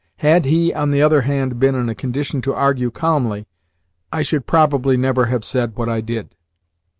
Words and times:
Had 0.15 0.45
he, 0.45 0.73
on 0.73 0.89
the 0.89 1.03
other 1.03 1.21
hand, 1.21 1.59
been 1.59 1.75
in 1.75 1.87
a 1.87 1.93
condition 1.93 2.41
to 2.41 2.55
argue 2.55 2.89
calmly, 2.89 3.45
I 4.11 4.23
should 4.23 4.47
probably 4.47 4.97
never 4.97 5.27
have 5.27 5.45
said 5.45 5.75
what 5.75 5.89
I 5.89 6.01
did. 6.01 6.33